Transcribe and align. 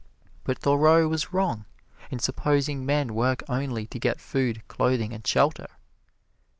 But 0.43 0.57
Thoreau 0.57 1.07
was 1.07 1.31
wrong 1.31 1.65
in 2.09 2.17
supposing 2.17 2.87
men 2.87 3.13
work 3.13 3.43
only 3.47 3.85
to 3.85 3.99
get 3.99 4.19
food, 4.19 4.67
clothing 4.67 5.13
and 5.13 5.27
shelter. 5.27 5.67